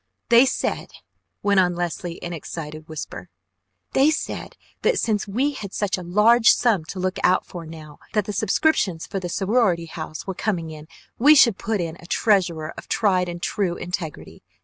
[0.29, 0.93] "They said"
[1.43, 3.29] went on Leslie in excited whisper.
[3.93, 7.99] "They said that since we had such a large sum to look out for now
[8.13, 10.87] that the subscriptions for the sorority house were coming in,
[11.19, 14.41] we should put in a treasurer of tried and true integrity.